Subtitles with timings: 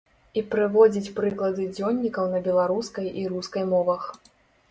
[0.39, 4.01] І прыводзіць прыклады дзённікаў на беларускай і рускай мовах.